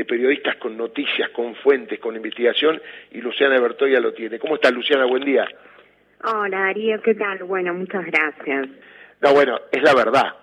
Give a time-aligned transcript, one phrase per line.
[0.00, 4.38] de periodistas con noticias, con fuentes, con investigación, y Luciana Bertoya lo tiene.
[4.38, 5.04] ¿Cómo está Luciana?
[5.04, 5.46] Buen día.
[6.24, 7.44] Hola Darío, ¿qué tal?
[7.44, 8.68] Bueno, muchas gracias.
[9.20, 10.34] No, bueno, es la verdad.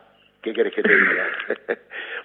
[0.43, 1.27] ¿Qué querés que te diga?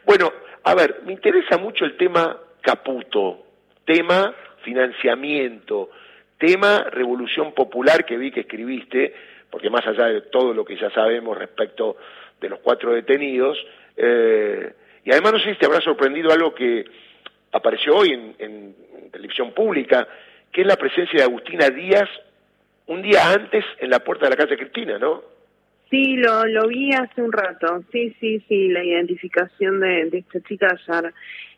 [0.05, 0.31] bueno,
[0.63, 3.47] a ver, me interesa mucho el tema Caputo,
[3.87, 5.89] tema financiamiento,
[6.37, 9.15] tema revolución popular que vi que escribiste,
[9.49, 11.97] porque más allá de todo lo que ya sabemos respecto
[12.39, 13.57] de los cuatro detenidos,
[13.97, 14.75] eh,
[15.05, 16.85] y además no sé si te habrá sorprendido algo que
[17.53, 18.75] apareció hoy en, en
[19.11, 20.09] televisión pública,
[20.51, 22.09] que es la presencia de Agustina Díaz
[22.87, 25.23] un día antes en la puerta de la casa Cristina, ¿no?
[25.91, 27.85] Sí, lo, lo vi hace un rato.
[27.93, 31.13] Sí, sí, sí, la identificación de, de esta chica ya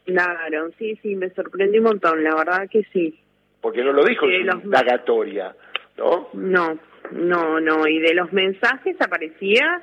[0.07, 0.73] indagaron.
[0.79, 3.21] Sí, sí, me sorprendió un montón, la verdad que sí.
[3.61, 5.55] Porque no lo dijo en su indagatoria,
[5.97, 6.31] ¿no?
[6.35, 6.79] No,
[7.13, 7.87] no, no.
[7.87, 9.81] Y de los mensajes aparecía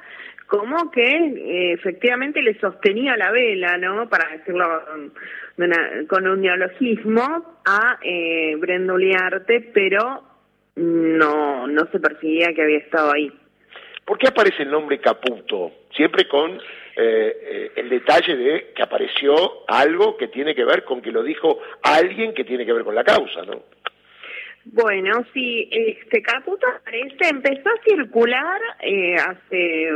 [0.51, 4.09] como que eh, efectivamente le sostenía la vela, ¿no?
[4.09, 4.65] Para decirlo
[6.09, 10.23] con, un neologismo, a eh, Brenda Uliarte, pero
[10.75, 13.31] no, no se percibía que había estado ahí.
[14.03, 15.71] ¿Por qué aparece el nombre Caputo?
[15.95, 16.59] Siempre con eh,
[16.97, 21.59] eh, el detalle de que apareció algo que tiene que ver con que lo dijo
[21.81, 23.63] alguien que tiene que ver con la causa, ¿no?
[24.65, 29.89] Bueno, sí, este Caputo aparece, empezó a circular eh, hace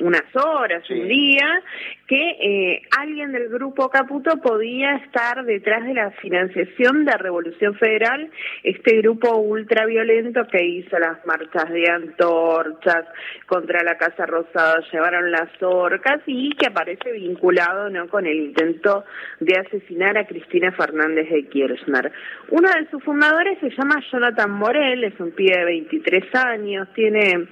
[0.00, 1.62] unas horas, un día,
[2.06, 8.30] que eh, alguien del grupo Caputo podía estar detrás de la financiación de Revolución Federal,
[8.62, 13.06] este grupo ultraviolento que hizo las marchas de antorchas
[13.46, 19.04] contra la Casa Rosada, llevaron las orcas y que aparece vinculado no con el intento
[19.40, 22.12] de asesinar a Cristina Fernández de Kirchner.
[22.50, 27.48] Uno de sus fundadores se llama Jonathan Morel, es un pibe de 23 años, tiene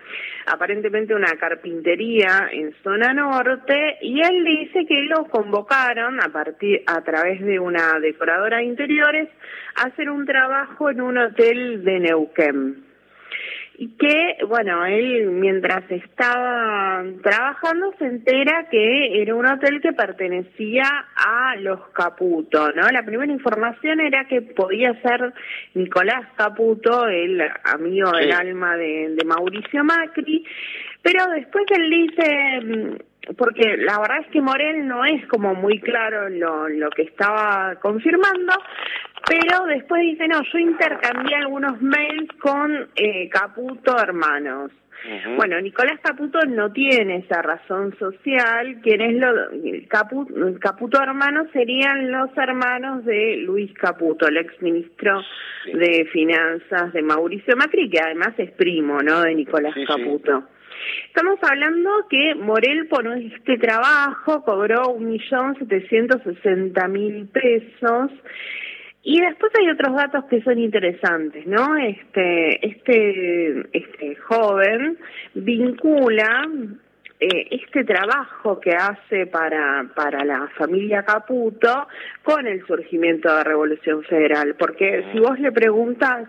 [0.46, 7.00] aparentemente una carpintería en zona norte y él dice que lo convocaron a partir a
[7.02, 9.28] través de una decoradora de interiores
[9.76, 12.84] a hacer un trabajo en un hotel de Neuquén
[13.76, 20.84] y que, bueno, él mientras estaba trabajando se entera que era un hotel que pertenecía
[21.16, 22.88] a los Caputo, ¿no?
[22.88, 25.32] La primera información era que podía ser
[25.74, 30.44] Nicolás Caputo, el amigo del alma de, de Mauricio Macri,
[31.04, 35.80] pero después él dice mm, porque la verdad es que Morel no es como muy
[35.80, 38.52] claro lo, lo que estaba confirmando,
[39.26, 44.72] pero después dice, no, yo intercambié algunos mails con eh, Caputo Hermanos.
[45.36, 48.80] Bueno, Nicolás Caputo no tiene esa razón social.
[48.82, 49.50] Quienes lo
[49.86, 55.20] Caputo, Caputo hermanos serían los hermanos de Luis Caputo, el ex ministro
[55.66, 59.20] de Finanzas de Mauricio Macri, que además es primo, ¿no?
[59.20, 60.44] De Nicolás Caputo.
[61.06, 68.10] Estamos hablando que Morel por este trabajo cobró un millón setecientos sesenta mil pesos
[69.02, 71.76] y después hay otros datos que son interesantes, ¿no?
[71.76, 74.98] Este, este, este joven
[75.34, 76.48] vincula
[77.20, 81.86] eh, este trabajo que hace para, para la familia Caputo
[82.22, 86.28] con el surgimiento de la Revolución Federal, porque si vos le preguntas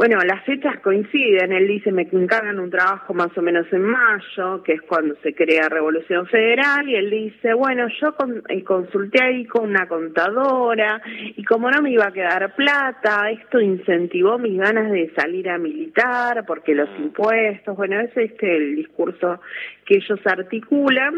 [0.00, 1.52] bueno, las fechas coinciden.
[1.52, 5.34] Él dice, me encargan un trabajo más o menos en mayo, que es cuando se
[5.34, 8.14] crea Revolución Federal, y él dice, bueno, yo
[8.48, 11.02] eh, consulté ahí con una contadora,
[11.36, 15.58] y como no me iba a quedar plata, esto incentivó mis ganas de salir a
[15.58, 17.02] militar, porque los mm.
[17.02, 19.42] impuestos, bueno, ese es este, el discurso
[19.84, 21.14] que ellos articulan.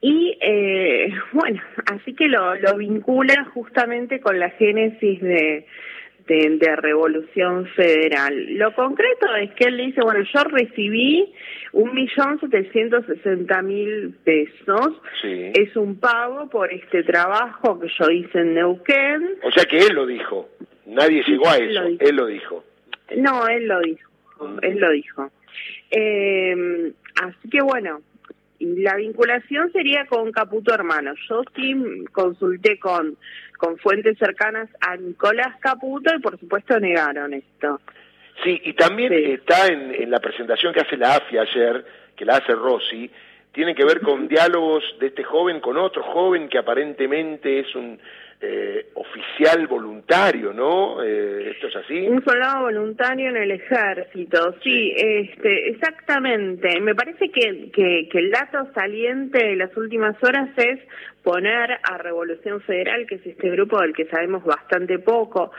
[0.00, 1.60] Y eh, bueno,
[1.92, 5.66] así que lo, lo vincula justamente con la génesis de
[6.30, 8.54] de, Revolución Federal.
[8.54, 11.32] Lo concreto es que él dice, bueno, yo recibí
[11.72, 15.00] un millón setecientos sesenta mil pesos.
[15.24, 19.38] Es un pago por este trabajo que yo hice en Neuquén.
[19.42, 20.48] O sea que él lo dijo.
[20.86, 21.82] Nadie llegó a eso.
[21.98, 22.64] Él lo dijo.
[23.16, 24.10] No, él lo dijo.
[24.62, 25.30] Él lo dijo.
[25.90, 28.00] Eh, así que bueno,
[28.60, 31.14] la vinculación sería con Caputo Hermano.
[31.28, 31.74] Yo sí
[32.12, 33.16] consulté con,
[33.58, 37.80] con fuentes cercanas a Nicolás Caputo y por supuesto negaron esto.
[38.44, 41.84] Sí, y también está en, en, la presentación que hace la AFI ayer,
[42.16, 43.10] que la hace Rossi,
[43.52, 47.98] tiene que ver con diálogos de este joven con otro joven que aparentemente es un
[48.42, 51.02] eh, oficial voluntario, ¿no?
[51.02, 52.08] Eh, ¿Esto es así?
[52.08, 56.80] Un soldado voluntario en el ejército, sí, este, exactamente.
[56.80, 60.80] Me parece que, que, que el dato saliente de las últimas horas es
[61.22, 65.52] poner a Revolución Federal, que es este grupo del que sabemos bastante poco,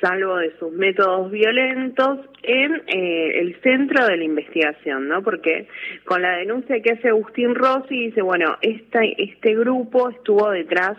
[0.00, 5.22] salvo de sus métodos violentos, en eh, el centro de la investigación, ¿no?
[5.22, 5.66] Porque
[6.04, 10.98] con la denuncia que hace Agustín Rossi dice, bueno, este, este grupo estuvo detrás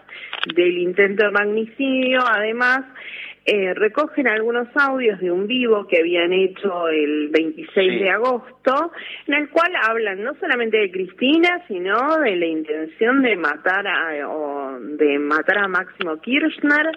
[0.55, 2.85] del intento de magnicidio, además
[3.47, 8.91] eh, recogen algunos audios de un vivo que habían hecho el 26 de agosto,
[9.27, 14.27] en el cual hablan no solamente de Cristina, sino de la intención de matar a,
[14.27, 16.89] o de matar a Máximo Kirchner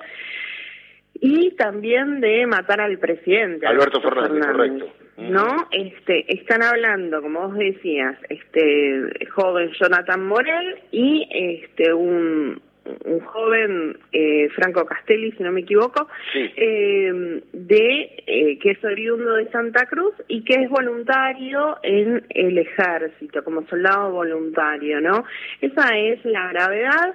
[1.20, 4.92] y también de matar al presidente Alberto, Fernández, correcto.
[5.16, 12.60] no este están hablando como vos decías este joven Jonathan Morel y este un
[13.04, 19.34] un joven eh, Franco Castelli si no me equivoco eh, de eh, que es oriundo
[19.34, 25.24] de Santa Cruz y que es voluntario en el ejército como soldado voluntario no
[25.60, 27.14] esa es la gravedad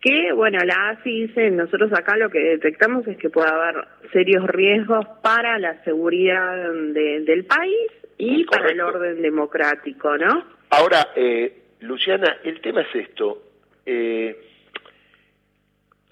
[0.00, 4.46] que, bueno, la ASI dice, nosotros acá lo que detectamos es que puede haber serios
[4.46, 10.44] riesgos para la seguridad del país y para el orden democrático, ¿no?
[10.70, 13.42] Ahora, eh, Luciana, el tema es esto.
[13.84, 14.40] Eh,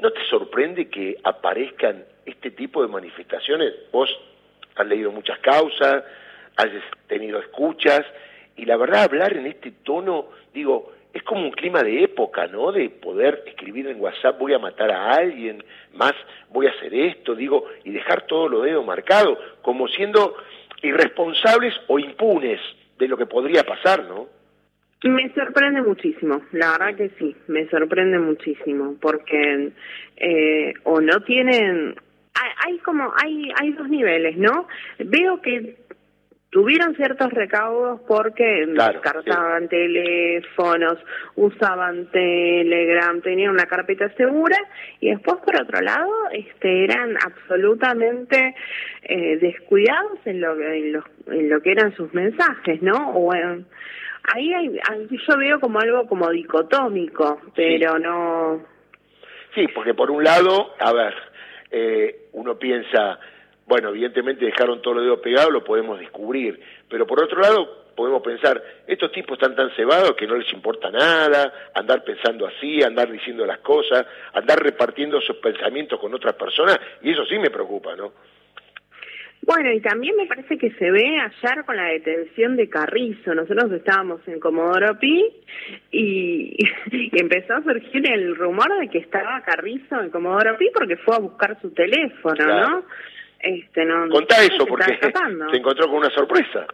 [0.00, 3.72] ¿No te sorprende que aparezcan este tipo de manifestaciones?
[3.90, 4.10] Vos
[4.76, 6.04] has leído muchas causas,
[6.56, 6.68] has
[7.06, 8.04] tenido escuchas,
[8.56, 12.72] y la verdad hablar en este tono, digo, es como un clima de época, ¿no?
[12.72, 15.62] De poder escribir en WhatsApp, voy a matar a alguien,
[15.94, 16.14] más
[16.50, 20.36] voy a hacer esto, digo, y dejar todo lo dedo marcado, como siendo
[20.82, 22.60] irresponsables o impunes
[22.98, 24.28] de lo que podría pasar, ¿no?
[25.04, 29.70] Me sorprende muchísimo, la verdad que sí, me sorprende muchísimo, porque
[30.16, 31.94] eh, o no tienen,
[32.34, 34.66] hay, hay como, hay, hay dos niveles, ¿no?
[34.98, 35.76] Veo que
[36.50, 40.98] tuvieron ciertos recaudos porque descartaban teléfonos,
[41.36, 44.56] usaban Telegram, tenían una carpeta segura
[45.00, 48.54] y después por otro lado este eran absolutamente
[49.02, 53.10] eh, descuidados en lo, en, lo, en lo que eran sus mensajes, ¿no?
[53.10, 54.80] O, ahí hay,
[55.10, 58.64] yo veo como algo como dicotómico, pero no...
[59.54, 61.14] Sí, porque por un lado, a ver,
[61.70, 63.18] eh, uno piensa
[63.68, 68.22] bueno, evidentemente dejaron todo lo dedo pegado, lo podemos descubrir, pero por otro lado podemos
[68.22, 73.10] pensar, estos tipos están tan cebados que no les importa nada, andar pensando así, andar
[73.10, 77.94] diciendo las cosas, andar repartiendo sus pensamientos con otras personas, y eso sí me preocupa,
[77.94, 78.12] ¿no?
[79.42, 83.34] Bueno, y también me parece que se ve ayer con la detención de Carrizo.
[83.34, 85.24] Nosotros estábamos en Comodoro Pi
[85.90, 86.54] y,
[87.18, 91.20] empezó a surgir el rumor de que estaba Carrizo en Comodoro Pi porque fue a
[91.20, 92.84] buscar su teléfono, ¿no?
[93.40, 96.66] Este, no, Contá eso, porque se encontró con una sorpresa.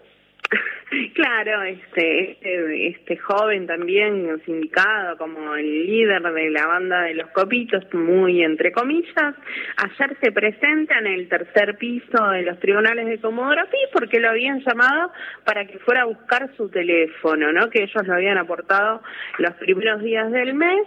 [1.15, 7.31] claro, este, este, este joven también sindicado como el líder de la banda de los
[7.31, 9.35] copitos, muy entre comillas,
[9.77, 14.31] ayer se presenta en el tercer piso de los tribunales de Comodoro Pi porque lo
[14.31, 15.11] habían llamado
[15.45, 17.71] para que fuera a buscar su teléfono, ¿no?
[17.71, 19.03] Que ellos lo habían aportado
[19.39, 20.87] los primeros días del mes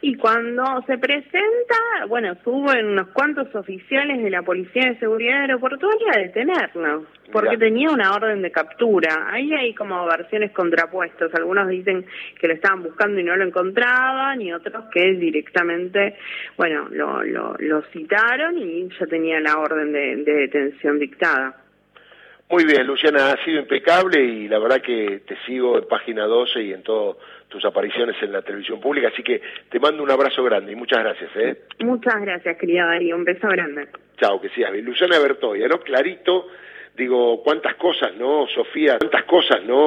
[0.00, 6.12] y cuando se presenta, bueno, suben unos cuantos oficiales de la Policía de Seguridad Aeroportuaria
[6.14, 9.28] a detenerlo, porque tenía una orden de captura.
[9.30, 11.34] Ahí hay como versiones contrapuestas.
[11.34, 12.04] Algunos dicen
[12.40, 16.16] que lo estaban buscando y no lo encontraban, y otros que directamente,
[16.56, 21.63] bueno, lo, lo, lo citaron y ya tenía la orden de, de detención dictada.
[22.50, 26.62] Muy bien, Luciana, ha sido impecable y la verdad que te sigo en página 12
[26.62, 27.16] y en todas
[27.48, 31.00] tus apariciones en la televisión pública, así que te mando un abrazo grande y muchas
[31.00, 31.30] gracias.
[31.36, 31.56] ¿eh?
[31.80, 33.88] Muchas gracias, querida Darío, un beso grande.
[34.20, 34.84] Chao, que sigas bien.
[34.84, 35.80] Luciana Bertoya, ¿no?
[35.80, 36.48] Clarito,
[36.96, 38.46] digo, cuántas cosas, ¿no?
[38.54, 39.82] Sofía, cuántas cosas, ¿no?